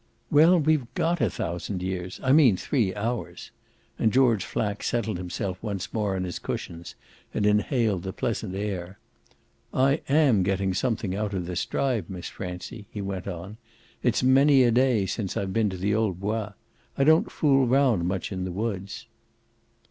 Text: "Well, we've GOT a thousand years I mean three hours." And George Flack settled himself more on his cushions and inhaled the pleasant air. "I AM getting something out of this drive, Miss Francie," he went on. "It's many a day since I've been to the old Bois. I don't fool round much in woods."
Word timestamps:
"Well, 0.31 0.57
we've 0.59 0.91
GOT 0.95 1.21
a 1.21 1.29
thousand 1.29 1.83
years 1.83 2.19
I 2.23 2.31
mean 2.31 2.57
three 2.57 2.91
hours." 2.95 3.51
And 3.99 4.11
George 4.11 4.43
Flack 4.43 4.81
settled 4.81 5.19
himself 5.19 5.59
more 5.93 6.15
on 6.15 6.23
his 6.23 6.39
cushions 6.39 6.95
and 7.35 7.45
inhaled 7.45 8.01
the 8.01 8.11
pleasant 8.11 8.55
air. 8.55 8.97
"I 9.71 10.01
AM 10.09 10.41
getting 10.41 10.73
something 10.73 11.15
out 11.15 11.35
of 11.35 11.45
this 11.45 11.67
drive, 11.67 12.09
Miss 12.09 12.29
Francie," 12.29 12.87
he 12.89 12.99
went 12.99 13.27
on. 13.27 13.57
"It's 14.01 14.23
many 14.23 14.63
a 14.63 14.71
day 14.71 15.05
since 15.05 15.37
I've 15.37 15.53
been 15.53 15.69
to 15.69 15.77
the 15.77 15.93
old 15.93 16.19
Bois. 16.19 16.53
I 16.97 17.03
don't 17.03 17.31
fool 17.31 17.67
round 17.67 18.07
much 18.07 18.31
in 18.31 18.51
woods." 18.55 19.05